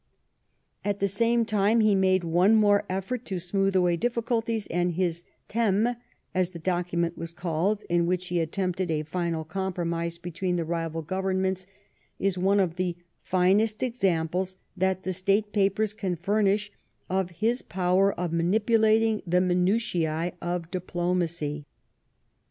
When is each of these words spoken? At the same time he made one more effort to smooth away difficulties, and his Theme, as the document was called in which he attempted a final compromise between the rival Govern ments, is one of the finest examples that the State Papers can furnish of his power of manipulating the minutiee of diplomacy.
At 0.83 0.99
the 0.99 1.07
same 1.07 1.45
time 1.45 1.79
he 1.79 1.93
made 1.93 2.23
one 2.23 2.55
more 2.55 2.85
effort 2.89 3.23
to 3.25 3.37
smooth 3.37 3.75
away 3.75 3.97
difficulties, 3.97 4.65
and 4.71 4.93
his 4.93 5.23
Theme, 5.47 5.89
as 6.33 6.49
the 6.49 6.57
document 6.57 7.19
was 7.19 7.31
called 7.33 7.83
in 7.87 8.07
which 8.07 8.29
he 8.29 8.39
attempted 8.39 8.89
a 8.89 9.03
final 9.03 9.43
compromise 9.43 10.17
between 10.17 10.55
the 10.55 10.65
rival 10.65 11.03
Govern 11.03 11.39
ments, 11.39 11.67
is 12.17 12.35
one 12.35 12.59
of 12.59 12.77
the 12.77 12.95
finest 13.21 13.83
examples 13.83 14.57
that 14.75 15.03
the 15.03 15.13
State 15.13 15.53
Papers 15.53 15.93
can 15.93 16.15
furnish 16.15 16.71
of 17.07 17.29
his 17.29 17.61
power 17.61 18.11
of 18.11 18.33
manipulating 18.33 19.21
the 19.27 19.37
minutiee 19.39 20.33
of 20.41 20.71
diplomacy. 20.71 21.63